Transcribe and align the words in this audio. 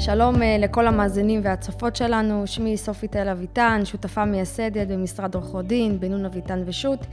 שלום 0.00 0.42
אה, 0.42 0.56
לכל 0.58 0.86
המאזינים 0.86 1.40
והצופות 1.44 1.96
שלנו, 1.96 2.46
שמי 2.46 2.76
סופי 2.76 3.08
תל 3.08 3.28
אביטן, 3.28 3.80
שותפה 3.84 4.24
מייסדת 4.24 4.88
במשרד 4.88 5.34
עורכות 5.34 5.66
דין, 5.66 6.00
בן 6.00 6.10
נון 6.10 6.24
אביטן 6.24 6.62
ושות'. 6.66 7.06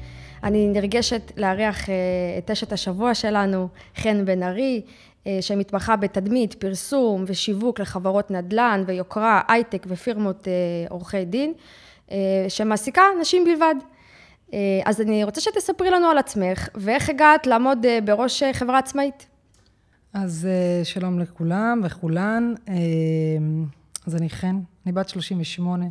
אני 0.44 0.68
נרגשת 0.68 1.31
לארח 1.38 1.89
אה, 1.89 1.96
את 2.38 2.52
אשת 2.52 2.71
השבוע 2.71 3.13
שלנו, 3.13 3.68
חן 3.96 4.26
בן 4.26 4.44
ארי, 4.44 4.81
אה, 5.28 5.38
שמתמחה 5.42 5.96
בתדמית, 5.96 6.54
פרסום 6.54 7.23
ושיווק 7.28 7.80
לחברות 7.80 8.32
נדל"ן 8.32 8.84
ויוקרה, 8.88 9.42
הייטק 9.48 9.86
ופירמות 9.90 10.48
עורכי 10.90 11.26
דין, 11.26 11.54
שמעסיקה 12.50 13.02
נשים 13.22 13.46
בלבד. 13.46 13.76
אז 14.86 15.02
אני 15.02 15.24
רוצה 15.24 15.42
שתספרי 15.42 15.90
לנו 15.90 16.08
על 16.08 16.18
עצמך, 16.18 16.70
ואיך 16.76 17.10
הגעת 17.10 17.48
לעמוד 17.48 17.86
בראש 18.06 18.44
חברה 18.54 18.78
עצמאית. 18.78 19.37
אז 20.20 20.47
אה, 20.49 20.86
שלום 20.86 21.20
לכולם 21.20 21.81
וכולן. 21.84 22.53
אה, 22.70 22.75
אז 24.08 24.16
אני 24.16 24.30
חן, 24.30 24.59
אני 24.85 24.91
בת 24.91 25.09
38, 25.09 25.85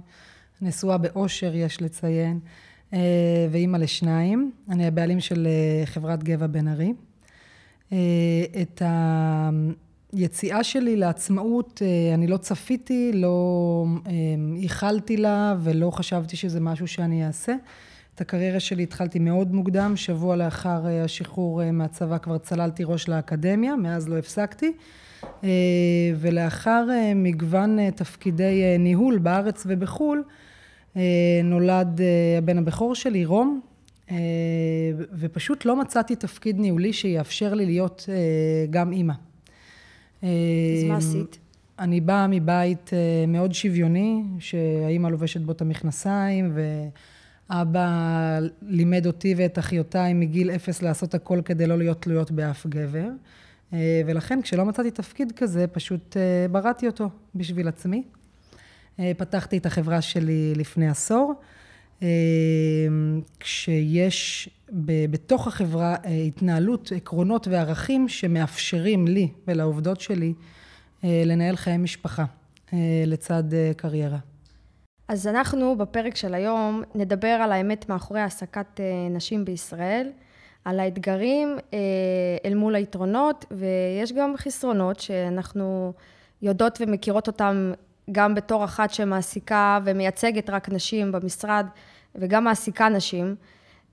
נשואה 0.61 0.99
באושר, 0.99 1.55
יש 1.55 1.83
לציין, 1.83 2.41
אה, 2.93 2.99
ואימא 3.51 3.77
לשניים. 3.77 4.51
אני 4.71 4.87
הבעלים 4.87 5.21
של 5.21 5.49
חברת 5.85 6.23
גבע 6.23 6.47
בן 6.47 6.69
ארי. 6.69 6.93
את 8.63 8.83
היציאה 10.13 10.65
שלי 10.65 10.97
לעצמאות, 10.97 11.83
אני 12.15 12.27
לא 12.27 12.37
צפיתי, 12.37 13.11
לא 13.15 13.85
ייחלתי 14.57 15.17
לה 15.17 15.55
ולא 15.63 15.91
חשבתי 15.91 16.37
שזה 16.37 16.61
משהו 16.61 16.87
שאני 16.87 17.27
אעשה. 17.27 17.55
את 18.17 18.21
הקריירה 18.21 18.61
שלי 18.61 18.83
התחלתי 18.83 19.19
מאוד 19.19 19.55
מוקדם, 19.55 19.97
שבוע 19.97 20.37
לאחר 20.37 20.87
אה, 20.87 21.05
השחרור 21.05 21.63
אה, 21.63 21.73
מהצבא 21.73 22.19
כבר 22.19 22.39
צללתי 22.39 22.85
ראש 22.85 23.09
לאקדמיה, 23.09 23.77
מאז 23.77 24.09
לא 24.09 24.19
הפסקתי. 24.19 24.73
אה, 25.45 25.49
ולאחר 26.17 26.87
מגוון 27.15 27.91
תפקידי 27.91 28.79
ניהול 28.79 29.19
בארץ 29.19 29.63
ובחו"ל, 29.67 30.23
נולד 31.45 32.01
הבן 32.39 32.59
הבכור 32.59 32.95
שלי, 32.95 33.25
רום, 33.25 33.61
ופשוט 35.13 35.65
לא 35.65 35.77
מצאתי 35.77 36.17
תפקיד 36.17 36.59
ניהולי 36.59 36.93
שיאפשר 36.93 37.55
לי 37.55 37.67
להיות 37.67 38.09
גם 38.71 38.93
אימא. 38.93 39.15
אז 40.23 40.29
מה 40.89 40.97
עשית? 40.97 41.39
אני 41.79 42.01
באה 42.01 42.27
מבית 42.27 42.91
מאוד 43.29 43.55
שוויוני, 43.55 44.23
שהאימא 44.39 45.09
לובשת 45.09 45.41
בו 45.41 45.53
את 45.53 45.61
המכנסיים, 45.61 46.51
ו... 46.55 46.89
אבא 47.51 48.39
לימד 48.63 49.07
אותי 49.07 49.35
ואת 49.37 49.59
אחיותיי 49.59 50.15
מגיל 50.15 50.51
אפס 50.51 50.83
לעשות 50.83 51.15
הכל 51.15 51.41
כדי 51.45 51.67
לא 51.67 51.79
להיות 51.79 52.03
תלויות 52.03 52.31
באף 52.31 52.67
גבר. 52.67 53.09
אה, 53.73 54.03
ולכן 54.07 54.43
כשלא 54.43 54.65
מצאתי 54.65 54.91
תפקיד 54.91 55.33
כזה, 55.33 55.67
פשוט 55.67 56.17
אה, 56.17 56.49
בראתי 56.49 56.87
אותו 56.87 57.11
בשביל 57.35 57.69
עצמי. 57.69 58.03
אה, 59.01 59.13
פתחתי 59.17 59.59
את 59.59 59.67
החברה 59.67 60.03
שלי 60.03 60.53
לפני 60.57 60.89
עשור. 60.89 61.35
כשיש 63.41 64.49
בתוך 65.11 65.47
החברה 65.47 65.97
התנהלות, 66.27 66.93
עקרונות 66.97 67.49
וערכים 67.49 68.09
שמאפשרים 68.09 69.09
לי 69.09 69.29
ולעובדות 69.49 70.01
שלי 70.01 70.33
לנהל 71.03 71.57
חיי 71.57 71.77
משפחה 71.77 72.25
לצד 73.07 73.45
קריירה. 73.77 74.19
אז 75.09 75.27
אנחנו 75.27 75.77
בפרק 75.79 76.17
של 76.17 76.35
היום 76.35 76.83
נדבר 76.95 77.29
על 77.29 77.53
האמת 77.53 77.89
מאחורי 77.89 78.21
העסקת 78.21 78.81
אה, 78.81 79.09
נשים 79.11 79.45
בישראל, 79.45 80.11
על 80.65 80.81
האתגרים 80.81 81.57
אה, 81.75 81.79
אל 82.45 82.55
מול 82.55 82.75
היתרונות, 82.75 83.45
ויש 83.51 84.13
גם 84.13 84.35
חסרונות 84.37 85.01
שאנחנו 85.01 85.93
יודעות 86.43 86.79
ומכירות 86.81 87.27
אותם 87.27 87.73
גם 88.13 88.35
בתור 88.35 88.65
אחת 88.65 88.91
שמעסיקה 88.91 89.79
ומייצגת 89.85 90.51
רק 90.51 90.69
נשים 90.69 91.13
במשרד, 91.13 91.67
וגם 92.15 92.45
מעסיקה 92.45 92.89
נשים. 92.89 93.35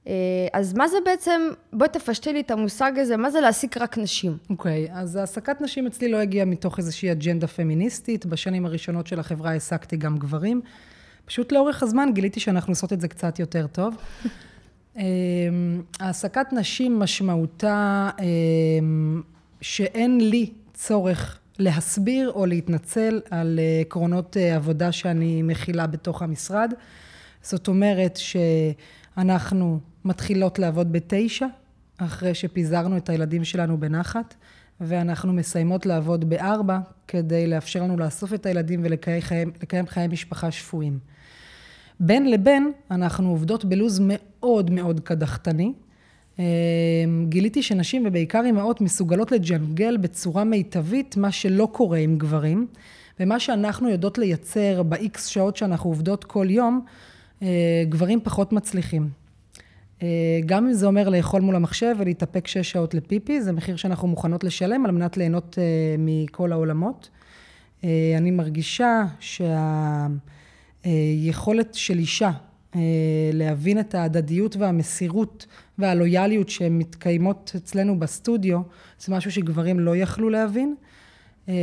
אה, 0.07 0.13
אז 0.53 0.73
מה 0.73 0.87
זה 0.87 0.97
בעצם, 1.05 1.41
בואי 1.73 1.89
תפשטי 1.89 2.33
לי 2.33 2.41
את 2.41 2.51
המושג 2.51 2.91
הזה, 2.95 3.17
מה 3.17 3.29
זה 3.29 3.41
להעסיק 3.41 3.77
רק 3.77 3.97
נשים? 3.97 4.37
אוקיי, 4.49 4.87
okay, 4.87 4.93
אז 4.93 5.15
העסקת 5.15 5.61
נשים 5.61 5.87
אצלי 5.87 6.11
לא 6.11 6.17
הגיעה 6.17 6.45
מתוך 6.45 6.77
איזושהי 6.77 7.11
אג'נדה 7.11 7.47
פמיניסטית. 7.47 8.25
בשנים 8.25 8.65
הראשונות 8.65 9.07
של 9.07 9.19
החברה 9.19 9.51
העסקתי 9.51 9.97
גם 9.97 10.17
גברים. 10.17 10.61
פשוט 11.25 11.51
לאורך 11.51 11.83
הזמן 11.83 12.09
גיליתי 12.13 12.39
שאנחנו 12.39 12.71
עושות 12.71 12.93
את 12.93 13.01
זה 13.01 13.07
קצת 13.07 13.39
יותר 13.39 13.67
טוב. 13.67 13.95
אמ, 14.97 15.81
העסקת 15.99 16.53
נשים 16.53 16.99
משמעותה 16.99 18.09
אמ, 18.19 19.21
שאין 19.61 20.29
לי 20.29 20.51
צורך 20.73 21.39
להסביר 21.59 22.31
או 22.31 22.45
להתנצל 22.45 23.21
על 23.31 23.59
אה, 23.59 23.81
עקרונות 23.81 24.37
אה, 24.37 24.55
עבודה 24.55 24.91
שאני 24.91 25.41
מכילה 25.41 25.87
בתוך 25.87 26.21
המשרד. 26.21 26.73
זאת 27.41 27.67
אומרת 27.67 28.19
שאנחנו 29.17 29.79
מתחילות 30.05 30.59
לעבוד 30.59 30.91
בתשע, 30.91 31.47
אחרי 31.97 32.33
שפיזרנו 32.33 32.97
את 32.97 33.09
הילדים 33.09 33.43
שלנו 33.43 33.79
בנחת, 33.79 34.35
ואנחנו 34.81 35.33
מסיימות 35.33 35.85
לעבוד 35.85 36.29
בארבע, 36.29 36.79
כדי 37.07 37.47
לאפשר 37.47 37.83
לנו 37.83 37.97
לאסוף 37.97 38.33
את 38.33 38.45
הילדים 38.45 38.81
ולקיים 38.83 39.21
חיי, 39.21 39.45
חיי 39.87 40.07
משפחה 40.07 40.51
שפויים. 40.51 40.99
בין 41.99 42.31
לבין, 42.31 42.71
אנחנו 42.91 43.29
עובדות 43.29 43.65
בלוז 43.65 43.99
מאוד 44.03 44.71
מאוד 44.71 44.99
קדחתני. 44.99 45.73
אה, 46.39 46.45
גיליתי 47.29 47.63
שנשים, 47.63 48.03
ובעיקר 48.05 48.41
אימהות, 48.45 48.81
מסוגלות 48.81 49.31
לג'נגל 49.31 49.97
בצורה 49.97 50.43
מיטבית, 50.43 51.17
מה 51.17 51.31
שלא 51.31 51.67
קורה 51.71 51.97
עם 51.97 52.17
גברים. 52.17 52.67
ומה 53.19 53.39
שאנחנו 53.39 53.89
יודעות 53.89 54.17
לייצר 54.17 54.83
ב-X 54.83 55.19
שעות 55.19 55.57
שאנחנו 55.57 55.89
עובדות 55.89 56.23
כל 56.23 56.47
יום, 56.49 56.85
אה, 57.41 57.83
גברים 57.89 58.19
פחות 58.23 58.53
מצליחים. 58.53 59.09
אה, 60.01 60.39
גם 60.45 60.65
אם 60.65 60.73
זה 60.73 60.85
אומר 60.85 61.09
לאכול 61.09 61.41
מול 61.41 61.55
המחשב 61.55 61.95
ולהתאפק 61.99 62.47
שש 62.47 62.71
שעות 62.71 62.93
לפיפי, 62.93 63.41
זה 63.41 63.51
מחיר 63.51 63.75
שאנחנו 63.75 64.07
מוכנות 64.07 64.43
לשלם 64.43 64.85
על 64.85 64.91
מנת 64.91 65.17
ליהנות 65.17 65.57
מכל 65.97 66.51
העולמות. 66.51 67.09
אני 68.17 68.31
מרגישה 68.31 69.03
שה... 69.19 70.07
יכולת 71.25 71.73
של 71.73 71.99
אישה 71.99 72.31
אה, 72.75 72.81
להבין 73.33 73.79
את 73.79 73.95
ההדדיות 73.95 74.55
והמסירות 74.55 75.45
והלויאליות 75.77 76.49
שמתקיימות 76.49 77.51
אצלנו 77.55 77.99
בסטודיו, 77.99 78.61
זה 78.99 79.15
משהו 79.15 79.31
שגברים 79.31 79.79
לא 79.79 79.95
יכלו 79.95 80.29
להבין. 80.29 80.75
אה, 81.49 81.53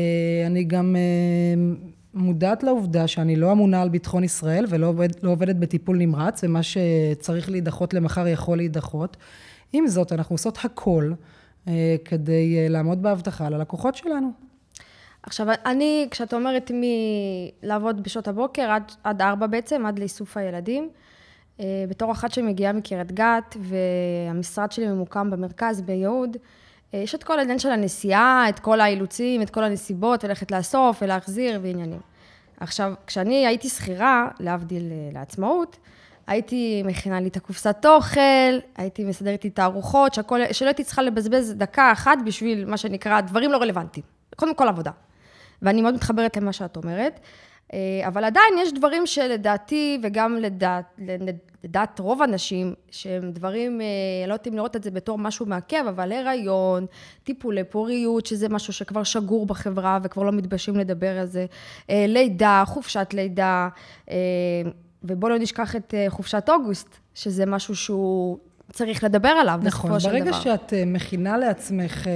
אני 0.47 0.65
גם 0.65 0.97
אה, 0.97 1.63
מודעת 2.15 2.63
לעובדה 2.63 3.07
שאני 3.07 3.37
לא 3.37 3.53
אמונה 3.53 3.83
על 3.83 3.89
ביטחון 3.89 4.25
ישראל 4.25 4.65
ולא 4.69 4.87
עובד, 4.87 5.09
לא 5.23 5.31
עובדת 5.31 5.57
בטיפול 5.57 5.97
נמרץ, 5.97 6.45
ומה 6.45 6.61
שצריך 6.63 7.51
להידחות 7.51 7.95
למחר 7.95 8.29
יכול 8.29 8.57
להידחות. 8.57 9.17
עם 9.73 9.87
זאת, 9.89 10.13
אנחנו 10.13 10.35
עושות 10.35 10.59
הכל 10.65 11.13
כדי 12.05 12.69
לעמוד 12.69 13.03
בהבטחה 13.03 13.49
ללקוחות 13.49 13.95
שלנו. 13.95 14.50
עכשיו, 15.23 15.47
אני, 15.67 16.09
כשאת 16.11 16.35
אומרת 16.35 16.71
מלעבוד 17.63 18.03
בשעות 18.03 18.29
הבוקר 18.29 18.71
עד, 18.71 18.93
עד 19.05 19.23
ארבע 19.23 19.47
בעצם, 19.47 19.87
עד 19.87 19.99
לאיסוף 19.99 20.37
הילדים, 20.37 20.91
אה, 21.61 21.85
בתור 21.89 22.13
אחת 22.13 22.33
שמגיעה 22.33 22.73
מקריית 22.73 23.13
גת, 23.13 23.57
והמשרד 23.61 24.73
שלי 24.73 24.87
ממוקם 24.87 25.31
במרכז, 25.31 25.81
ביהוד, 25.81 26.37
אה, 26.95 26.99
יש 26.99 27.15
את 27.15 27.25
כל 27.25 27.39
העניין 27.39 27.59
של 27.59 27.71
הנסיעה, 27.71 28.49
את 28.49 28.59
כל 28.59 28.81
האילוצים, 28.81 29.43
את 29.43 29.51
כל 29.51 29.65
הנסיבות, 29.65 30.25
ללכת 30.25 30.51
לאסוף 30.51 31.03
ולהחזיר 31.03 31.61
ועניינים. 31.63 32.01
עכשיו, 32.61 32.93
כשאני 33.07 33.47
הייתי 33.47 33.69
שכירה, 33.69 34.29
להבדיל 34.41 34.93
אה, 34.93 35.11
לעצמאות, 35.13 35.77
הייתי 36.27 36.83
מכינה 36.87 37.21
לי 37.21 37.29
את 37.29 37.37
הקופסת 37.37 37.87
אוכל, 37.87 38.21
הייתי 38.77 39.05
מסדרת 39.05 39.45
לי 39.45 39.51
את 39.51 39.59
הארוחות, 39.59 40.15
שלא 40.53 40.67
הייתי 40.67 40.85
צריכה 40.85 41.03
לבזבז 41.03 41.55
דקה 41.57 41.93
אחת 41.93 42.19
בשביל 42.27 42.65
מה 42.65 42.77
שנקרא 42.77 43.21
דברים 43.21 43.53
לא 43.53 43.59
רלוונטיים. 43.59 44.07
קודם 44.37 44.55
כל 44.55 44.69
עבודה. 44.69 44.91
ואני 45.63 45.83
מאוד 45.83 45.95
מתחברת 45.95 46.37
למה 46.37 46.53
שאת 46.53 46.77
אומרת. 46.77 47.21
אה, 47.73 48.09
אבל 48.09 48.25
עדיין 48.25 48.55
יש 48.59 48.73
דברים 48.73 49.07
שלדעתי, 49.07 49.99
וגם 50.03 50.37
לדעת, 50.37 51.01
לדעת 51.65 51.99
רוב 51.99 52.23
הנשים, 52.23 52.75
שהם 52.91 53.31
דברים, 53.33 53.81
אה, 53.81 53.87
לא 54.27 54.33
יודעת 54.33 54.47
אם 54.47 54.55
לראות 54.55 54.77
את 54.77 54.83
זה 54.83 54.91
בתור 54.91 55.19
משהו 55.19 55.47
מעכב, 55.47 55.85
אבל 55.89 56.13
הריון, 56.13 56.87
טיפולי 57.25 57.65
פוריות, 57.65 58.27
שזה 58.27 58.49
משהו 58.49 58.73
שכבר 58.73 59.03
שגור 59.03 59.47
בחברה 59.47 59.99
וכבר 60.03 60.23
לא 60.23 60.33
מתביישים 60.33 60.77
לדבר 60.77 61.19
על 61.19 61.27
זה, 61.27 61.47
אה, 61.91 62.05
לידה, 62.09 62.63
חופשת 62.67 63.09
לידה, 63.13 63.69
ובואו 65.03 65.33
לא 65.33 65.39
נשכח 65.39 65.77
את 65.77 65.95
חופשת 66.09 66.49
אוגוסט, 66.49 66.97
שזה 67.15 67.47
משהו 67.47 67.77
שהוא 67.77 68.39
צריך 68.73 69.05
לדבר 69.05 69.29
עליו 69.29 69.61
נכון, 69.63 69.91
בסופו 69.91 70.01
של 70.01 70.09
דבר. 70.09 70.31
נכון, 70.31 70.43
ברגע 70.43 70.59
שאת 70.59 70.73
מכינה 70.87 71.39
לעצמך... 71.39 72.07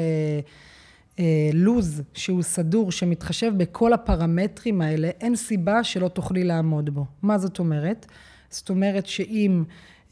לוז 1.53 2.03
שהוא 2.15 2.43
סדור, 2.43 2.93
שמתחשב 2.93 3.53
בכל 3.57 3.93
הפרמטרים 3.93 4.81
האלה, 4.81 5.09
אין 5.21 5.37
סיבה 5.37 5.85
שלא 5.85 6.09
תוכלי 6.09 6.45
לעמוד 6.45 6.91
בו. 6.91 7.05
מה 7.23 7.39
זאת 7.39 7.59
אומרת? 7.59 8.07
זאת 8.51 8.71
אומרת 8.71 9.07
שאם 9.07 9.65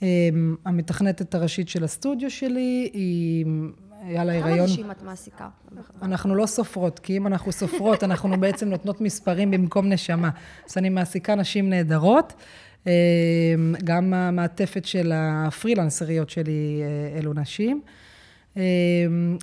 אה, 0.02 0.08
המתכנתת 0.64 1.34
הראשית 1.34 1.68
של 1.68 1.84
הסטודיו 1.84 2.30
שלי, 2.30 2.90
היא 2.92 3.46
היה 4.02 4.24
לה 4.24 4.38
הריון... 4.38 4.56
כמה 4.56 4.64
נשים 4.64 4.90
את 4.90 5.02
מעסיקה? 5.02 5.48
אנחנו 6.02 6.34
לא 6.34 6.46
סופרות, 6.46 6.98
כי 6.98 7.16
אם 7.16 7.26
אנחנו 7.26 7.52
סופרות, 7.52 8.04
אנחנו 8.08 8.40
בעצם 8.40 8.68
נותנות 8.68 9.00
מספרים 9.00 9.50
במקום 9.50 9.88
נשמה. 9.88 10.30
אז 10.70 10.78
אני 10.78 10.88
מעסיקה 10.88 11.34
נשים 11.34 11.70
נהדרות. 11.70 12.32
אה, 12.86 12.92
גם 13.84 14.14
המעטפת 14.14 14.84
של 14.84 15.12
הפרילנסריות 15.14 16.30
שלי 16.30 16.82
אה, 16.82 17.18
אלו 17.18 17.32
נשים. 17.34 17.82
אה, 18.56 18.62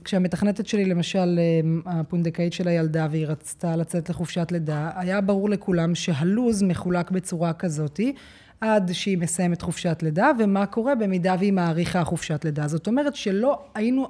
כשהמתכנתת 0.03 0.67
שלי, 0.67 0.85
למשל, 0.85 1.39
הפונדקאית 1.85 2.53
של 2.53 2.67
הילדה, 2.67 3.07
והיא 3.11 3.27
רצתה 3.27 3.75
לצאת 3.75 4.09
לחופשת 4.09 4.47
לידה, 4.51 4.89
היה 4.95 5.21
ברור 5.21 5.49
לכולם 5.49 5.95
שהלו"ז 5.95 6.63
מחולק 6.63 7.11
בצורה 7.11 7.53
כזאתי. 7.53 8.13
עד 8.61 8.89
שהיא 8.93 9.17
מסיימת 9.17 9.61
חופשת 9.61 9.97
לידה, 10.03 10.31
ומה 10.39 10.65
קורה 10.65 10.95
במידה 10.95 11.35
והיא 11.39 11.53
מאריכה 11.53 12.03
חופשת 12.03 12.45
לידה. 12.45 12.67
זאת 12.67 12.87
אומרת 12.87 13.15
שלא 13.15 13.59
היינו 13.75 14.07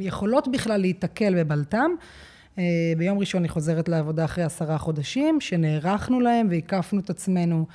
יכולות 0.00 0.48
בכלל 0.48 0.80
להיתקל 0.80 1.34
בבלת"ם. 1.34 1.90
ביום 2.96 3.18
ראשון 3.18 3.42
היא 3.42 3.50
חוזרת 3.50 3.88
לעבודה 3.88 4.24
אחרי 4.24 4.44
עשרה 4.44 4.78
חודשים, 4.78 5.40
שנערכנו 5.40 6.20
להם 6.20 6.46
והקפנו 6.50 7.00
את 7.00 7.10
עצמנו 7.10 7.66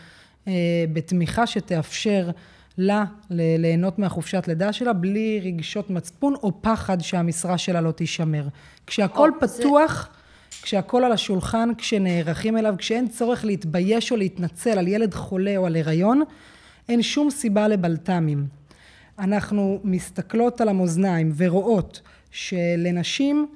בתמיכה 0.94 1.48
שתאפשר 1.48 2.30
לה 2.78 3.06
ליהנות 3.30 4.00
מהחופשת 4.00 4.48
לידה 4.48 4.74
שלה 4.74 4.94
בלי 4.94 5.42
רגשות 5.44 5.90
מצפון 5.90 6.36
או 6.36 6.62
פחד 6.62 7.02
שהמשרה 7.02 7.58
שלה 7.58 7.82
לא 7.82 7.92
תישמר. 7.92 8.48
כשהכול 8.88 9.32
פתוח, 9.40 10.10
זה... 10.12 10.24
כשהכול 10.62 11.04
על 11.04 11.12
השולחן, 11.12 11.70
כשנערכים 11.78 12.58
אליו, 12.58 12.76
כשאין 12.78 13.08
צורך 13.08 13.46
להתבייש 13.46 14.12
או 14.12 14.18
להתנצל 14.18 14.80
על 14.80 14.88
ילד 14.88 15.14
חולה 15.14 15.58
או 15.58 15.66
על 15.66 15.76
הריון, 15.76 16.22
אין 16.90 17.02
שום 17.02 17.30
סיבה 17.30 17.68
לבלת"מים. 17.68 18.48
אנחנו 19.20 19.80
מסתכלות 19.84 20.62
על 20.62 20.70
המאזניים 20.70 21.32
ורואות 21.38 22.02
שלנשים 22.32 23.48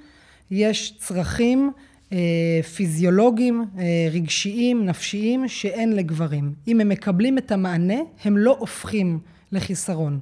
יש 0.52 0.98
צרכים 0.98 1.72
פיזיולוגיים, 2.75 3.65
אה, 3.77 3.83
רגשיים, 4.12 4.86
נפשיים, 4.86 5.48
שאין 5.48 5.95
לגברים. 5.95 6.54
אם 6.68 6.81
הם 6.81 6.89
מקבלים 6.89 7.38
את 7.38 7.51
המענה, 7.51 8.00
הם 8.25 8.38
לא 8.38 8.56
הופכים 8.59 9.19
לחיסרון. 9.51 10.19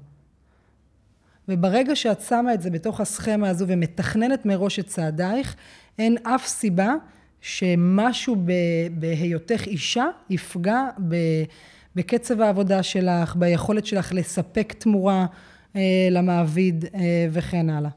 וברגע 1.47 1.95
שאת 1.95 2.21
שמה 2.21 2.53
את 2.53 2.61
זה 2.61 2.69
בתוך 2.69 3.01
הסכמה 3.01 3.49
הזו 3.49 3.65
ומתכננת 3.67 4.45
מראש 4.45 4.79
את 4.79 4.87
צעדייך, 4.87 5.55
אין 5.99 6.17
אף 6.23 6.47
סיבה 6.47 6.93
שמשהו 7.41 8.35
בהיותך 8.91 9.63
אישה 9.67 10.05
יפגע 10.29 10.83
בקצב 11.95 12.41
העבודה 12.41 12.83
שלך, 12.83 13.35
ביכולת 13.35 13.85
שלך 13.85 14.13
לספק 14.13 14.73
תמורה 14.73 15.25
אה, 15.75 15.81
למעביד 16.11 16.85
וכן 17.31 17.69
הלאה. 17.69 17.89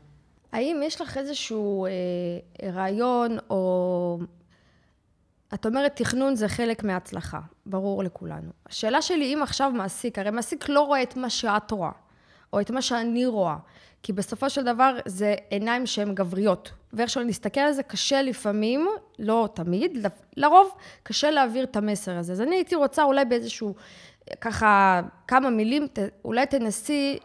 האם 0.53 0.81
יש 0.85 1.01
לך 1.01 1.17
איזשהו 1.19 1.87
אה, 1.87 2.71
רעיון, 2.71 3.39
או... 3.51 4.19
את 5.55 5.67
אומרת 5.67 5.97
תכנון 5.97 6.37
זה 6.37 6.49
חלק 6.49 6.85
מההצלחה, 6.85 7.41
ברור 7.67 8.03
לכולנו. 8.05 8.51
השאלה 8.67 9.03
שלי, 9.03 9.35
אם 9.35 9.43
עכשיו 9.43 9.71
מעסיק, 9.71 10.19
הרי 10.19 10.31
מעסיק 10.31 10.69
לא 10.69 10.81
רואה 10.81 11.03
את 11.03 11.17
מה 11.17 11.31
שאת 11.31 11.71
רואה, 11.71 11.91
או 12.53 12.61
את 12.61 12.71
מה 12.71 12.83
שאני 12.83 13.27
רואה, 13.27 13.57
כי 14.03 14.13
בסופו 14.13 14.51
של 14.51 14.65
דבר 14.65 14.99
זה 15.07 15.35
עיניים 15.51 15.87
שהן 15.87 16.15
גבריות. 16.15 16.71
ואיך 16.93 17.11
שלא 17.11 17.25
נסתכל 17.25 17.61
על 17.61 17.73
זה, 17.73 17.83
קשה 17.83 18.23
לפעמים, 18.23 18.89
לא 19.19 19.49
תמיד, 19.55 20.07
לרוב, 20.37 20.71
קשה 21.03 21.31
להעביר 21.31 21.65
את 21.65 21.77
המסר 21.77 22.17
הזה. 22.19 22.33
אז 22.33 22.41
אני 22.41 22.57
הייתי 22.57 22.75
רוצה 22.75 23.03
אולי 23.03 23.25
באיזשהו 23.25 23.75
ככה 24.41 25.01
כמה 25.29 25.51
מילים, 25.51 25.87
אולי 26.25 26.47
תנסי 26.47 27.19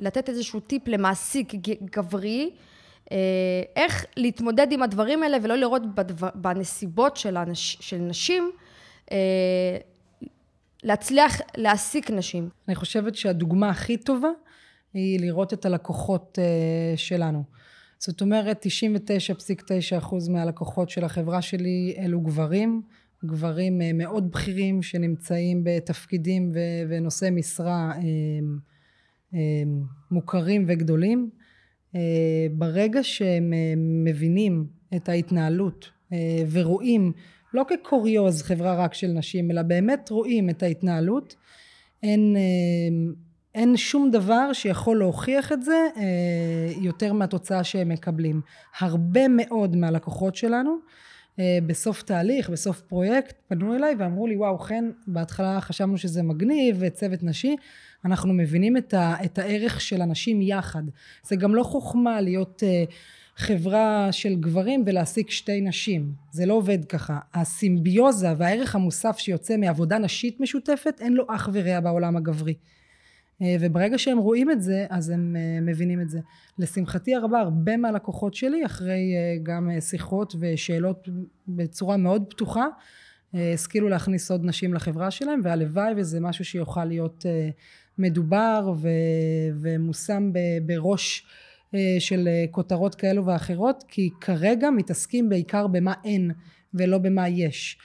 לתת 0.00 0.28
איזשהו 0.28 0.60
טיפ 0.60 0.88
למעסיק 0.88 1.52
גברי, 1.84 2.50
אה, 3.12 3.16
איך 3.76 4.06
להתמודד 4.16 4.72
עם 4.72 4.82
הדברים 4.82 5.22
האלה 5.22 5.38
ולא 5.42 5.56
לראות 5.56 5.82
בנסיבות 6.34 7.16
של, 7.16 7.36
הנש, 7.36 7.78
של 7.80 7.96
נשים, 7.96 8.50
אה, 9.12 9.76
להצליח 10.82 11.40
להעסיק 11.56 12.10
נשים. 12.10 12.48
אני 12.68 12.74
חושבת 12.74 13.14
שהדוגמה 13.14 13.70
הכי 13.70 13.96
טובה 13.96 14.28
היא 14.94 15.20
לראות 15.20 15.52
את 15.52 15.64
הלקוחות 15.64 16.38
אה, 16.42 16.96
שלנו. 16.96 17.42
זאת 17.98 18.20
אומרת, 18.20 18.66
99.9% 20.00 20.30
מהלקוחות 20.30 20.90
של 20.90 21.04
החברה 21.04 21.42
שלי 21.42 21.94
אלו 21.98 22.20
גברים. 22.20 22.82
גברים 23.24 23.82
אה, 23.82 23.92
מאוד 23.92 24.30
בכירים 24.30 24.82
שנמצאים 24.82 25.60
בתפקידים 25.64 26.52
ונושאי 26.88 27.30
משרה 27.30 27.92
אה, 29.34 29.38
מוכרים 30.10 30.64
וגדולים. 30.68 31.30
ברגע 32.52 33.00
שהם 33.02 33.52
מבינים 34.04 34.66
את 34.96 35.08
ההתנהלות 35.08 35.90
ורואים 36.50 37.12
לא 37.54 37.64
כקוריוז 37.68 38.42
חברה 38.42 38.74
רק 38.74 38.94
של 38.94 39.06
נשים 39.06 39.50
אלא 39.50 39.62
באמת 39.62 40.10
רואים 40.10 40.50
את 40.50 40.62
ההתנהלות 40.62 41.36
אין, 42.02 42.36
אין 43.54 43.76
שום 43.76 44.10
דבר 44.10 44.52
שיכול 44.52 44.98
להוכיח 44.98 45.52
את 45.52 45.62
זה 45.62 45.88
יותר 46.80 47.12
מהתוצאה 47.12 47.64
שהם 47.64 47.88
מקבלים. 47.88 48.40
הרבה 48.78 49.28
מאוד 49.28 49.76
מהלקוחות 49.76 50.36
שלנו 50.36 50.78
אה, 51.38 51.58
בסוף 51.66 52.02
תהליך, 52.02 52.50
בסוף 52.50 52.80
פרויקט, 52.80 53.36
פנו 53.48 53.74
אליי 53.74 53.94
ואמרו 53.98 54.26
לי, 54.26 54.36
וואו, 54.36 54.58
חן, 54.58 54.90
בהתחלה 55.06 55.60
חשבנו 55.60 55.98
שזה 55.98 56.22
מגניב, 56.22 56.76
וצוות 56.78 57.22
נשי, 57.22 57.56
אנחנו 58.04 58.32
מבינים 58.32 58.76
את, 58.76 58.94
ה, 58.94 59.14
את 59.24 59.38
הערך 59.38 59.80
של 59.80 60.02
אנשים 60.02 60.42
יחד. 60.42 60.82
זה 61.22 61.36
גם 61.36 61.54
לא 61.54 61.62
חוכמה 61.62 62.20
להיות 62.20 62.62
uh, 62.62 62.92
חברה 63.36 64.08
של 64.12 64.34
גברים 64.34 64.82
ולהעסיק 64.86 65.30
שתי 65.30 65.60
נשים. 65.60 66.12
זה 66.30 66.46
לא 66.46 66.54
עובד 66.54 66.84
ככה. 66.84 67.18
הסימביוזה 67.34 68.28
והערך 68.38 68.74
המוסף 68.74 69.18
שיוצא 69.18 69.56
מעבודה 69.56 69.98
נשית 69.98 70.40
משותפת, 70.40 71.00
אין 71.00 71.12
לו 71.12 71.24
אח 71.28 71.48
ורע 71.52 71.80
בעולם 71.80 72.16
הגברי. 72.16 72.54
אה, 73.42 73.56
וברגע 73.60 73.98
שהם 73.98 74.18
רואים 74.18 74.50
את 74.50 74.62
זה, 74.62 74.86
אז 74.90 75.10
הם 75.10 75.36
אה, 75.36 75.60
מבינים 75.60 76.00
את 76.00 76.10
זה. 76.10 76.20
לשמחתי 76.58 77.14
הרבה, 77.14 77.40
הרבה 77.40 77.76
מהלקוחות 77.76 78.34
שלי, 78.34 78.66
אחרי 78.66 79.14
אה, 79.16 79.38
גם 79.42 79.70
שיחות 79.80 80.34
ושאלות 80.40 81.08
בצורה 81.48 81.96
מאוד 81.96 82.24
פתוחה, 82.30 82.66
השכילו 83.54 83.88
להכניס 83.88 84.30
עוד 84.30 84.44
נשים 84.44 84.74
לחברה 84.74 85.10
שלהם, 85.10 85.40
והלוואי 85.44 85.92
וזה 85.96 86.20
משהו 86.20 86.44
שיוכל 86.44 86.84
להיות 86.84 87.26
מדובר 87.98 88.74
ומושם 89.60 90.32
בראש 90.66 91.26
של 91.98 92.28
כותרות 92.50 92.94
כאלו 92.94 93.26
ואחרות, 93.26 93.84
כי 93.88 94.10
כרגע 94.20 94.70
מתעסקים 94.70 95.28
בעיקר 95.28 95.66
במה 95.66 95.94
אין 96.04 96.30
ולא 96.74 96.98
במה 96.98 97.28
יש. 97.28 97.78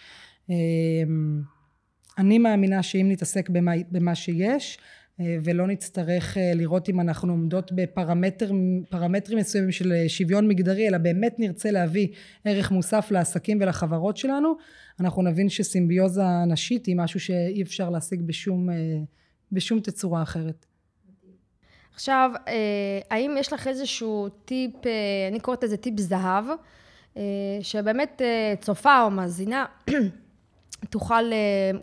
אני 2.18 2.38
מאמינה 2.38 2.84
שאם 2.84 3.08
נתעסק 3.10 3.50
במה, 3.50 3.72
במה 3.92 4.16
שיש, 4.16 4.78
ולא 5.20 5.68
נצטרך 5.68 6.38
אה, 6.38 6.52
לראות 6.56 6.90
אם 6.90 7.00
אנחנו 7.00 7.34
עומדות 7.34 7.72
בפרמטרים 7.72 9.38
מסוימים 9.38 9.72
של 9.72 9.92
אה, 9.92 10.10
שוויון 10.10 10.48
מגדרי, 10.48 10.88
אלא 10.88 10.98
באמת 10.98 11.40
נרצה 11.40 11.72
להביא 11.72 12.08
ערך 12.46 12.72
מוסף 12.72 13.12
לעסקים 13.12 13.58
ולחברות 13.62 14.18
שלנו, 14.18 14.54
אנחנו 15.00 15.22
נבין 15.22 15.50
שסימביוזה 15.50 16.22
נשית 16.48 16.86
היא 16.86 16.96
משהו 16.98 17.20
שאי 17.20 17.62
אפשר 17.62 17.90
להשיג 17.90 18.22
בשום, 18.22 18.70
בשום 19.52 19.80
תצורה 19.80 20.24
אחרת. 20.24 20.66
עכשיו, 21.94 22.32
האם 23.12 23.36
יש 23.40 23.54
לך 23.54 23.68
איזשהו 23.68 24.30
טיפ, 24.30 24.74
אני 25.32 25.40
קוראת 25.40 25.64
לזה 25.64 25.78
טיפ 25.78 26.00
זהב, 26.00 26.46
שבאמת 27.62 28.22
צופה 28.60 29.02
או 29.02 29.10
מאזינה 29.10 29.66
תוכל 30.92 31.24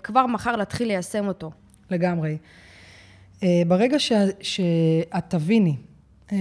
כבר 0.02 0.26
מחר 0.26 0.56
להתחיל 0.56 0.88
ליישם 0.88 1.28
אותו? 1.28 1.50
לגמרי. 1.90 2.36
אה, 3.44 3.62
ברגע 3.66 3.98
ש, 3.98 4.12
שאת 4.40 5.24
תביני 5.28 5.76
אה, 6.32 6.38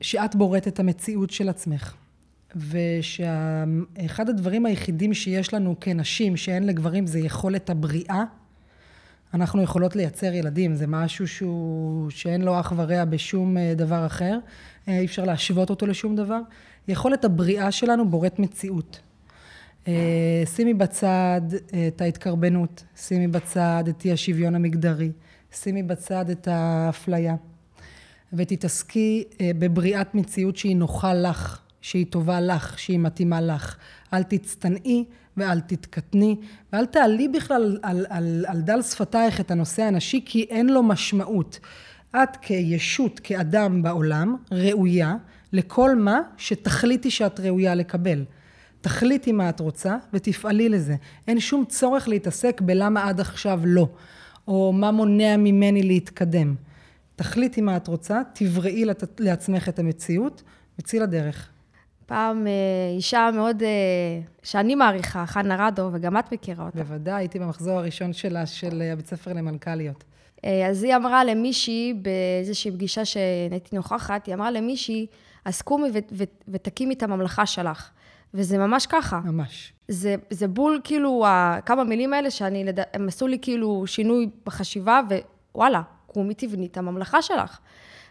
שאת 0.00 0.36
בוראת 0.36 0.68
את 0.68 0.80
המציאות 0.80 1.30
של 1.30 1.48
עצמך, 1.48 1.94
ושאחד 2.56 4.28
הדברים 4.28 4.66
היחידים 4.66 5.14
שיש 5.14 5.54
לנו 5.54 5.74
כנשים 5.80 6.36
שאין 6.36 6.66
לגברים 6.66 7.06
זה 7.06 7.18
יכולת 7.18 7.70
הבריאה, 7.70 8.24
אנחנו 9.34 9.62
יכולות 9.62 9.96
לייצר 9.96 10.32
ילדים, 10.32 10.74
זה 10.74 10.86
משהו 10.86 11.28
שהוא, 11.28 12.10
שאין 12.10 12.42
לו 12.42 12.60
אח 12.60 12.72
ורע 12.76 13.04
בשום 13.04 13.56
אה, 13.56 13.74
דבר 13.76 14.06
אחר, 14.06 14.38
אי 14.88 15.04
אפשר 15.04 15.24
להשוות 15.24 15.70
אותו 15.70 15.86
לשום 15.86 16.16
דבר. 16.16 16.40
יכולת 16.88 17.24
הבריאה 17.24 17.72
שלנו 17.72 18.08
בוראת 18.08 18.38
מציאות. 18.38 19.00
שימי 20.56 20.74
בצד 20.74 21.40
את 21.88 22.00
ההתקרבנות, 22.00 22.84
שימי 22.96 23.28
בצד 23.28 23.84
את 23.88 24.04
אי 24.04 24.12
השוויון 24.12 24.54
המגדרי. 24.54 25.10
שימי 25.52 25.82
בצד 25.82 26.30
את 26.30 26.48
האפליה 26.50 27.34
ותתעסקי 28.32 29.24
אה, 29.40 29.50
בבריאת 29.58 30.14
מציאות 30.14 30.56
שהיא 30.56 30.76
נוחה 30.76 31.14
לך, 31.14 31.60
שהיא 31.80 32.06
טובה 32.10 32.40
לך, 32.40 32.78
שהיא 32.78 32.98
מתאימה 32.98 33.40
לך. 33.40 33.76
אל 34.14 34.22
תצטנעי 34.22 35.04
ואל 35.36 35.60
תתקטני 35.60 36.36
ואל 36.72 36.86
תעלי 36.86 37.28
בכלל 37.28 37.78
על, 37.82 38.06
על, 38.08 38.44
על 38.48 38.60
דל 38.60 38.82
שפתייך 38.82 39.40
את 39.40 39.50
הנושא 39.50 39.82
הנשי 39.82 40.22
כי 40.24 40.46
אין 40.50 40.66
לו 40.66 40.82
משמעות. 40.82 41.60
את 42.16 42.36
כישות, 42.36 43.20
כאדם 43.20 43.82
בעולם, 43.82 44.36
ראויה 44.52 45.16
לכל 45.52 45.96
מה 45.96 46.20
שתחליטי 46.36 47.10
שאת 47.10 47.40
ראויה 47.40 47.74
לקבל. 47.74 48.24
תחליטי 48.80 49.32
מה 49.32 49.48
את 49.48 49.60
רוצה 49.60 49.96
ותפעלי 50.12 50.68
לזה. 50.68 50.96
אין 51.28 51.40
שום 51.40 51.64
צורך 51.64 52.08
להתעסק 52.08 52.60
בלמה 52.60 53.04
עד 53.04 53.20
עכשיו 53.20 53.60
לא, 53.64 53.88
או 54.48 54.72
מה 54.72 54.90
מונע 54.90 55.36
ממני 55.36 55.82
להתקדם. 55.82 56.54
תחליטי 57.16 57.60
מה 57.60 57.76
את 57.76 57.88
רוצה, 57.88 58.22
תבראי 58.32 58.84
לעצמך 59.18 59.68
את 59.68 59.78
המציאות, 59.78 60.42
וצאי 60.78 60.98
לדרך. 60.98 61.48
פעם 62.06 62.46
אה, 62.46 62.52
אישה 62.96 63.30
מאוד, 63.34 63.62
אה, 63.62 63.68
שאני 64.42 64.74
מעריכה, 64.74 65.26
חנה 65.26 65.66
רדו, 65.66 65.90
וגם 65.92 66.18
את 66.18 66.32
מכירה 66.32 66.66
אותה. 66.66 66.78
בוודאי, 66.78 67.14
הייתי 67.14 67.38
במחזור 67.38 67.78
הראשון 67.78 68.12
שלה, 68.12 68.46
של 68.46 68.82
הבית 68.92 69.06
ספר 69.06 69.32
למנכ"ליות. 69.32 70.04
אה, 70.44 70.66
אז 70.68 70.82
היא 70.82 70.96
אמרה 70.96 71.24
למישהי, 71.24 71.94
באיזושהי 72.02 72.70
פגישה 72.70 73.04
שהייתי 73.04 73.76
נוכחת, 73.76 74.26
היא 74.26 74.34
אמרה 74.34 74.50
למישהי, 74.50 75.06
אז 75.44 75.62
קומי 75.62 75.88
ותקימי 76.48 76.94
את 76.94 77.02
הממלכה 77.02 77.46
שלך. 77.46 77.90
וזה 78.34 78.58
ממש 78.58 78.86
ככה. 78.86 79.20
ממש. 79.24 79.72
זה, 79.88 80.14
זה 80.30 80.48
בול, 80.48 80.80
כאילו, 80.84 81.24
כמה 81.66 81.84
מילים 81.84 82.12
האלה 82.12 82.30
שאני, 82.30 82.64
הם 82.94 83.08
עשו 83.08 83.26
לי 83.26 83.38
כאילו 83.42 83.86
שינוי 83.86 84.28
בחשיבה, 84.46 85.00
ווואלה, 85.54 85.82
קומי 86.06 86.34
תבני 86.34 86.66
את 86.66 86.76
הממלכה 86.76 87.22
שלך. 87.22 87.58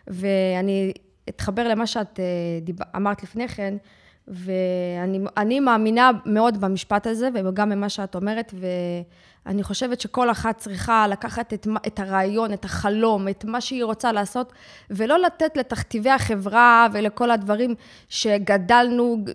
ואני 0.07 0.93
אתחבר 1.29 1.67
למה 1.67 1.87
שאת 1.87 2.19
אה, 2.19 2.25
דיב... 2.61 2.75
אמרת 2.95 3.23
לפני 3.23 3.47
כן, 3.47 3.77
ואני 4.27 5.59
מאמינה 5.59 6.11
מאוד 6.25 6.61
במשפט 6.61 7.07
הזה, 7.07 7.29
וגם 7.33 7.69
במה 7.69 7.89
שאת 7.89 8.15
אומרת, 8.15 8.53
ואני 9.45 9.63
חושבת 9.63 10.01
שכל 10.01 10.31
אחת 10.31 10.57
צריכה 10.57 11.07
לקחת 11.07 11.53
את, 11.53 11.67
את 11.87 11.99
הרעיון, 11.99 12.53
את 12.53 12.65
החלום, 12.65 13.27
את 13.27 13.45
מה 13.45 13.61
שהיא 13.61 13.83
רוצה 13.83 14.11
לעשות, 14.11 14.53
ולא 14.89 15.19
לתת 15.19 15.57
לתכתיבי 15.57 16.09
החברה 16.09 16.87
ולכל 16.93 17.31
הדברים 17.31 17.75
שגדלנו, 18.09 19.25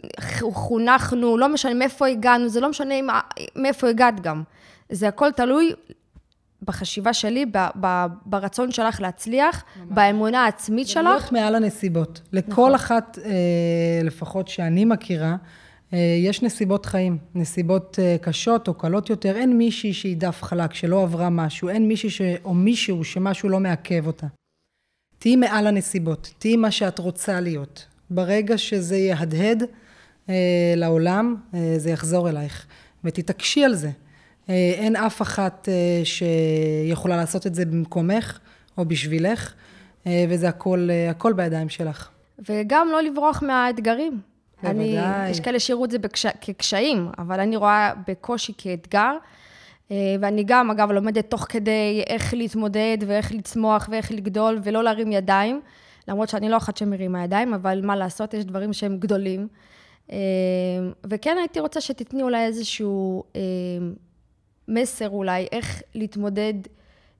חונכנו, 0.53 1.39
לא 1.39 1.49
משנה 1.49 1.75
מאיפה 1.75 2.07
הגענו, 2.07 2.49
זה 2.49 2.61
לא 2.61 2.69
משנה 2.69 2.95
מאיפה 3.57 3.89
הגעת 3.89 4.21
גם. 4.21 4.43
זה 4.91 5.09
הכל 5.09 5.31
תלוי 5.31 5.73
בחשיבה 6.63 7.13
שלי, 7.13 7.47
ב, 7.47 7.59
ב, 7.81 8.07
ברצון 8.27 8.71
שלך 8.71 9.01
להצליח, 9.01 9.65
ממש. 9.77 9.89
באמונה 9.91 10.45
העצמית 10.45 10.89
שלך. 10.89 11.05
להיות 11.05 11.33
מעל 11.33 11.55
הנסיבות. 11.55 12.21
לכל 12.33 12.51
נכון. 12.51 12.75
אחת, 12.75 13.19
אה, 13.25 14.01
לפחות 14.05 14.49
שאני 14.49 14.85
מכירה, 14.85 15.37
אה, 15.93 15.99
יש 16.19 16.43
נסיבות 16.43 16.87
חיים, 16.87 17.19
נסיבות 17.35 17.99
אה, 18.03 18.17
קשות 18.21 18.69
או 18.69 18.75
קלות 18.75 19.11
יותר. 19.11 19.37
אין 19.37 19.59
מישהי 19.59 19.93
שהיא 19.93 20.17
דף 20.17 20.43
חלק, 20.43 20.75
שלא 20.75 21.03
עברה 21.03 21.31
משהו, 21.31 21.69
אין 21.69 21.89
מישהי 21.89 22.11
ש... 22.11 22.21
או 22.45 22.55
מישהו 22.55 23.05
שמשהו 23.05 23.49
לא 23.49 23.61
מעכב 23.61 24.07
אותה. 24.07 24.27
תהיי 25.19 25.37
מעל 25.37 25.67
הנסיבות, 25.67 26.33
תהיי 26.39 26.57
מה 26.57 26.71
שאת 26.71 26.99
רוצה 26.99 27.41
להיות. 27.41 27.87
ברגע 28.11 28.59
שזה 28.59 28.97
יהדהד 28.97 29.63
אה, 30.29 30.35
לעולם, 30.77 31.37
אה, 31.55 31.75
זה 31.77 31.91
יחזור 31.91 32.29
אלייך. 32.29 32.67
ותתעקשי 33.05 33.65
על 33.65 33.75
זה. 33.75 33.91
אה, 34.51 34.55
אין 34.55 34.97
אף 34.97 35.23
אחת 35.23 35.69
אה, 35.69 36.05
שיכולה 36.05 37.17
לעשות 37.17 37.47
את 37.47 37.55
זה 37.55 37.65
במקומך 37.65 38.39
או 38.79 38.85
בשבילך, 38.85 39.53
אה, 40.07 40.25
וזה 40.29 40.49
הכל, 40.49 40.89
הכל 41.11 41.33
בידיים 41.33 41.69
שלך. 41.69 42.09
וגם 42.49 42.89
לא 42.93 43.03
לברוח 43.03 43.43
מהאתגרים. 43.43 44.21
בוודאי. 44.63 44.99
אני, 44.99 45.31
יש 45.31 45.41
כאלה 45.41 45.61
שיראו 45.61 45.85
את 45.85 45.91
זה 45.91 45.99
בקש, 45.99 46.27
כקשיים, 46.41 47.09
אבל 47.19 47.41
אני 47.41 47.57
רואה 47.57 47.93
בקושי 48.09 48.53
כאתגר. 48.59 49.17
ואני 50.21 50.45
גם, 50.45 50.71
אגב, 50.71 50.91
לומדת 50.91 51.31
תוך 51.31 51.47
כדי 51.49 52.03
איך 52.07 52.35
להתמודד 52.35 52.99
ואיך 53.07 53.33
לצמוח 53.33 53.89
ואיך 53.91 54.13
לגדול 54.13 54.61
ולא 54.63 54.85
להרים 54.85 55.13
ידיים, 55.13 55.61
למרות 56.09 56.29
שאני 56.29 56.49
לא 56.49 56.57
אחת 56.57 56.77
שמרימה 56.77 57.25
ידיים, 57.25 57.55
אבל 57.55 57.81
מה 57.85 57.97
לעשות, 57.97 58.35
יש 58.35 58.45
דברים 58.45 58.73
שהם 58.73 58.99
גדולים. 58.99 59.49
וכן 61.05 61.37
הייתי 61.39 61.61
רוצה 61.61 61.81
שתתני 61.81 62.23
אולי 62.23 62.45
איזשהו 62.45 63.25
מסר 64.69 65.09
אולי, 65.09 65.47
איך 65.53 65.83
להתמודד 65.95 66.55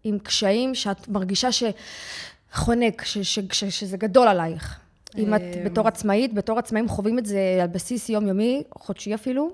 עם 0.05 0.19
קשיים 0.19 0.75
שאת 0.75 1.09
מרגישה 1.09 1.49
שחונק, 1.53 3.05
ש, 3.05 3.19
ש, 3.19 3.39
ש, 3.53 3.65
שזה 3.65 3.97
גדול 3.97 4.29
עלייך. 4.29 4.79
אם 5.19 5.35
את 5.35 5.41
אמ, 5.41 5.65
בתור 5.65 5.89
עצמאית, 5.89 6.35
בתור 6.35 6.59
עצמאים 6.59 6.89
חווים 6.89 7.19
את 7.19 7.27
זה 7.27 7.59
על 7.63 7.69
בסיס 7.69 8.09
יומיומי, 8.09 8.63
חודשי 8.79 9.15
אפילו. 9.15 9.51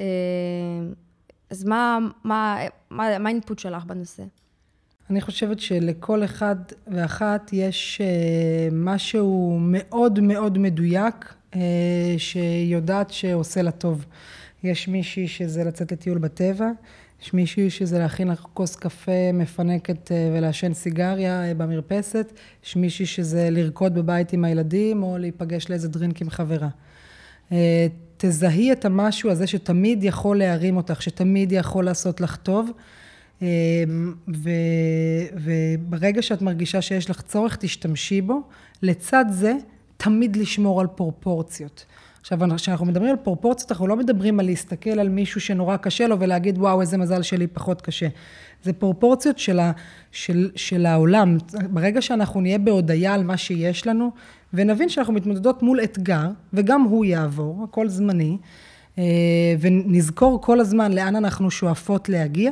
אמ, 0.00 0.04
אז 1.50 1.64
מה, 1.64 1.98
מה, 2.24 2.58
מה, 2.90 3.18
מה 3.18 3.28
האינפוט 3.28 3.58
שלך 3.58 3.84
בנושא? 3.84 4.22
אני 5.10 5.20
חושבת 5.20 5.60
שלכל 5.60 6.24
אחד 6.24 6.56
ואחת 6.86 7.50
יש 7.52 8.00
אה, 8.00 8.68
משהו 8.72 9.58
מאוד 9.60 10.20
מאוד 10.20 10.58
מדויק, 10.58 11.34
אה, 11.54 12.14
שיודעת 12.18 13.10
שעושה 13.10 13.62
לה 13.62 13.70
טוב. 13.70 14.04
יש 14.64 14.88
מישהי 14.88 15.28
שזה 15.28 15.64
לצאת 15.64 15.92
לטיול 15.92 16.18
בטבע, 16.18 16.70
יש 17.26 17.34
מישהי 17.34 17.70
שזה 17.70 17.98
להכין 17.98 18.28
לך 18.28 18.46
כוס 18.54 18.76
קפה 18.76 19.32
מפנקת 19.34 20.12
אה, 20.12 20.30
ולעשן 20.32 20.74
סיגריה 20.74 21.44
אה, 21.44 21.54
במרפסת, 21.54 22.32
יש 22.64 22.76
מישהי 22.76 23.06
שזה 23.06 23.48
לרקוד 23.50 23.94
בבית 23.94 24.32
עם 24.32 24.44
הילדים 24.44 25.02
או 25.02 25.18
להיפגש 25.18 25.70
לאיזה 25.70 25.88
דרינק 25.88 26.22
עם 26.22 26.30
חברה. 26.30 26.68
אה, 27.52 27.86
תזהי 28.16 28.72
את 28.72 28.84
המשהו 28.84 29.30
הזה 29.30 29.46
שתמיד 29.46 30.04
יכול 30.04 30.38
להרים 30.38 30.76
אותך, 30.76 31.02
שתמיד 31.02 31.52
יכול 31.52 31.84
לעשות 31.84 32.20
לך 32.20 32.36
טוב, 32.36 32.70
ו, 34.28 34.50
וברגע 35.32 36.22
שאת 36.22 36.42
מרגישה 36.42 36.82
שיש 36.82 37.10
לך 37.10 37.20
צורך, 37.20 37.56
תשתמשי 37.56 38.20
בו. 38.20 38.40
לצד 38.82 39.24
זה, 39.30 39.52
תמיד 39.96 40.36
לשמור 40.36 40.80
על 40.80 40.86
פרופורציות. 40.86 41.86
עכשיו, 42.26 42.38
כשאנחנו 42.56 42.86
מדברים 42.86 43.10
על 43.10 43.16
פרופורציות, 43.16 43.72
אנחנו 43.72 43.86
לא 43.86 43.96
מדברים 43.96 44.40
על 44.40 44.46
להסתכל 44.46 44.90
על 44.90 45.08
מישהו 45.08 45.40
שנורא 45.40 45.76
קשה 45.76 46.06
לו 46.06 46.20
ולהגיד, 46.20 46.58
וואו, 46.58 46.80
איזה 46.80 46.98
מזל 46.98 47.22
שלי 47.22 47.46
פחות 47.46 47.82
קשה. 47.82 48.08
זה 48.62 48.72
פרופורציות 48.72 49.38
של, 49.38 49.58
ה, 49.58 49.72
של, 50.12 50.50
של 50.56 50.86
העולם. 50.86 51.36
ברגע 51.70 52.02
שאנחנו 52.02 52.40
נהיה 52.40 52.58
בהודיה 52.58 53.14
על 53.14 53.24
מה 53.24 53.36
שיש 53.36 53.86
לנו, 53.86 54.10
ונבין 54.54 54.88
שאנחנו 54.88 55.12
מתמודדות 55.12 55.62
מול 55.62 55.80
אתגר, 55.84 56.28
וגם 56.52 56.82
הוא 56.82 57.04
יעבור, 57.04 57.64
הכל 57.64 57.88
זמני, 57.88 58.36
אה, 58.98 59.04
ונזכור 59.60 60.42
כל 60.42 60.60
הזמן 60.60 60.92
לאן 60.92 61.16
אנחנו 61.16 61.50
שואפות 61.50 62.08
להגיע, 62.08 62.50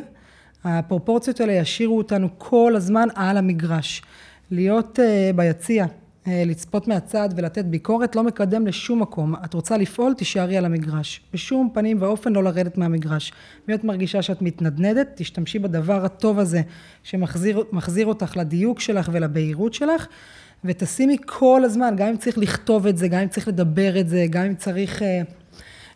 הפרופורציות 0.64 1.40
האלה 1.40 1.52
ישאירו 1.52 1.99
אותנו 1.99 2.28
כל 2.38 2.73
הזמן 2.76 3.09
על 3.14 3.37
המגרש. 3.37 4.02
להיות 4.50 5.00
אה, 5.00 5.31
ביציע, 5.37 5.87
לצפות 6.26 6.88
מהצד 6.88 7.28
ולתת 7.37 7.64
ביקורת 7.64 8.16
לא 8.16 8.23
מקדם 8.23 8.66
לשום 8.66 9.02
מקום. 9.02 9.35
את 9.45 9.54
רוצה 9.54 9.76
לפעול, 9.76 10.14
תישארי 10.14 10.57
על 10.57 10.64
המגרש. 10.64 11.21
בשום 11.33 11.71
פנים 11.75 11.97
ואופן 12.00 12.33
לא 12.33 12.45
לרדת 12.45 12.78
מהמגרש. 12.78 13.33
אם 13.69 13.75
את 13.75 13.85
מרגישה 13.85 14.23
שאת 14.23 14.43
מתנדנדת, 14.43 15.09
תשתמשי 15.14 15.59
בדבר 15.59 16.04
הטוב 16.04 16.38
הזה 16.38 16.62
שמחזיר 17.02 18.07
אותך 18.07 18.37
לדיוק 18.37 18.81
שלך 18.81 19.09
ולבהירות 19.12 19.75
שלך, 19.75 20.07
ותשימי 20.64 21.16
כל 21.26 21.62
הזמן, 21.64 21.95
גם 21.97 22.09
אם 22.09 22.16
צריך 22.16 22.38
לכתוב 22.38 22.87
את 22.87 22.99
זה, 22.99 23.09
גם 23.09 23.21
אם 23.21 23.28
צריך 23.28 23.49
לדבר 23.49 24.00
את 24.00 24.09
זה, 24.09 24.26
גם 24.31 24.45
אם 24.45 24.54
צריך 24.54 25.02
אה, 25.02 25.23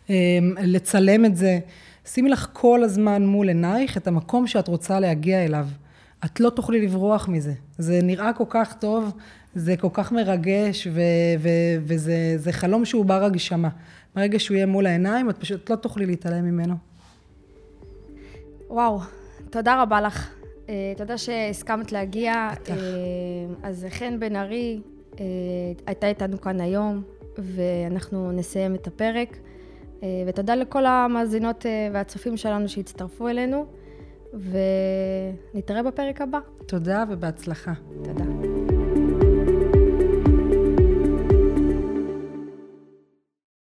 אה, 0.09 0.39
לצלם 0.61 1.25
את 1.25 1.35
זה, 1.35 1.59
שימי 2.05 2.29
לך 2.29 2.47
כל 2.53 2.83
הזמן 2.83 3.25
מול 3.25 3.47
עינייך 3.47 3.97
את 3.97 4.07
המקום 4.07 4.47
שאת 4.47 4.67
רוצה 4.67 4.99
להגיע 4.99 5.45
אליו. 5.45 5.67
את 6.25 6.39
לא 6.39 6.49
תוכלי 6.49 6.81
לברוח 6.81 7.27
מזה. 7.27 7.53
זה 7.77 7.99
נראה 8.03 8.33
כל 8.33 8.43
כך 8.49 8.73
טוב, 8.73 9.11
זה 9.59 9.77
כל 9.77 9.87
כך 9.93 10.11
מרגש, 10.11 10.87
ו- 10.87 11.01
ו- 11.39 11.77
וזה 11.83 12.51
חלום 12.51 12.85
שהוא 12.85 13.05
בר 13.05 13.23
הגשמה. 13.23 13.69
ברגע 14.15 14.39
שהוא 14.39 14.55
יהיה 14.55 14.65
מול 14.65 14.85
העיניים, 14.85 15.29
את 15.29 15.37
פשוט 15.37 15.69
לא 15.69 15.75
תוכלי 15.75 16.05
להתעלם 16.05 16.45
ממנו. 16.45 16.75
וואו, 18.69 18.99
תודה 19.49 19.81
רבה 19.81 20.01
לך. 20.01 20.29
Uh, 20.67 20.69
תודה 20.97 21.17
שהסכמת 21.17 21.91
להגיע. 21.91 22.49
בטח. 22.53 22.73
Uh, 22.73 22.77
אז 23.63 23.85
חן 23.89 24.19
בן 24.19 24.35
ארי 24.35 24.79
uh, 25.13 25.17
הייתה 25.87 26.07
איתנו 26.07 26.41
כאן 26.41 26.61
היום, 26.61 27.03
ואנחנו 27.37 28.31
נסיים 28.31 28.75
את 28.75 28.87
הפרק. 28.87 29.37
Uh, 29.99 30.03
ותודה 30.27 30.55
לכל 30.55 30.85
המאזינות 30.85 31.65
uh, 31.65 31.93
והצופים 31.93 32.37
שלנו 32.37 32.69
שהצטרפו 32.69 33.27
אלינו, 33.27 33.65
ונתראה 35.53 35.83
בפרק 35.83 36.21
הבא. 36.21 36.39
תודה 36.67 37.03
ובהצלחה. 37.09 37.73
תודה. 38.03 38.48